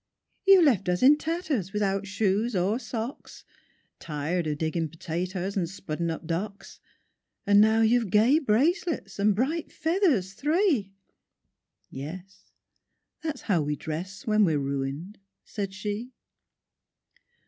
[0.47, 3.45] —"You left us in tatters, without shoes or socks,
[3.99, 6.79] Tired of digging potatoes, and spudding up docks;
[7.45, 10.91] And now you've gay bracelets and bright feathers three!"—
[11.91, 12.51] "Yes:
[13.21, 16.11] that's how we dress when we're ruined," said she.